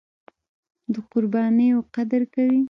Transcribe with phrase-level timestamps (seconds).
[0.93, 2.59] د قربانیو قدر کوي.